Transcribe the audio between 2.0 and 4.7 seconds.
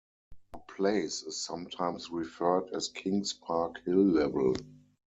referred as King's Park Hill Level.